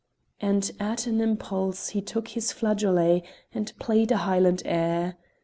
and 0.39 0.71
at 0.79 1.05
an 1.05 1.21
impulse 1.21 1.89
he 1.89 2.01
took 2.01 2.29
his 2.29 2.51
flageolet 2.51 3.21
and 3.53 3.71
played 3.77 4.11
a 4.11 4.17
Highland 4.17 4.63
air. 4.65 5.15